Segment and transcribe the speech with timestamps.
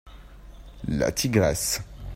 [0.87, 1.83] La tigresse.